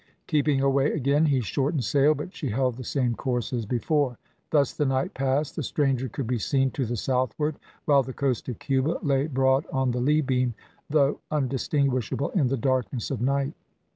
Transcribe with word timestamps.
Keeping 0.25 0.61
away 0.61 0.93
again, 0.93 1.27
he 1.27 1.41
shortened 1.41 1.83
sail, 1.83 2.15
but 2.15 2.33
she 2.33 2.49
held 2.49 2.75
the 2.75 2.83
same 2.83 3.13
course 3.13 3.53
as 3.53 3.67
before. 3.67 4.17
Thus 4.49 4.73
the 4.73 4.87
night 4.87 5.13
passed, 5.13 5.55
the 5.55 5.61
stranger 5.61 6.09
could 6.09 6.25
be 6.25 6.39
seen 6.39 6.71
to 6.71 6.87
the 6.87 6.95
southward, 6.97 7.57
while 7.85 8.01
the 8.01 8.11
coast 8.11 8.49
of 8.49 8.57
Cuba 8.57 8.97
lay 9.03 9.27
broad 9.27 9.67
on 9.71 9.91
the 9.91 10.01
lee 10.01 10.21
beam, 10.21 10.55
though 10.89 11.19
undistinguishable 11.29 12.31
in 12.31 12.47
the 12.47 12.57
darkness 12.57 13.11
of 13.11 13.21
night. 13.21 13.53